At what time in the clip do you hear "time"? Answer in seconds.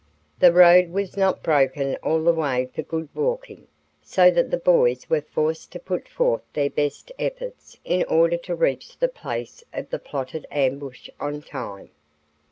11.43-11.91